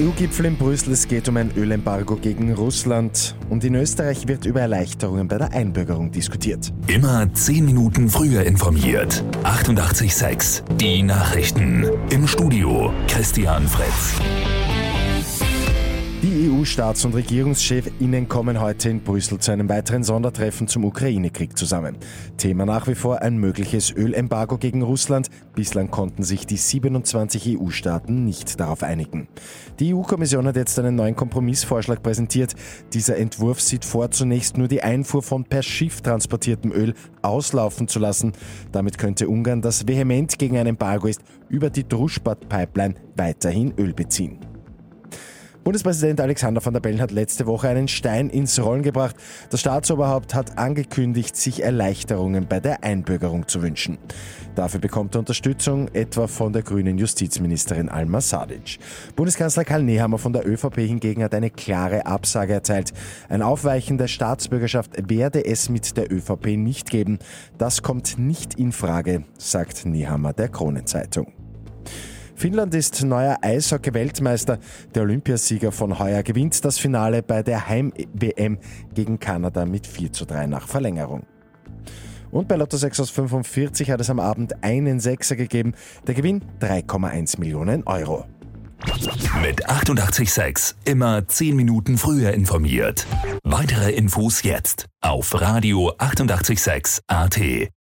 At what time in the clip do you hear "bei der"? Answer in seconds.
5.28-5.52, 52.48-52.82, 77.22-77.68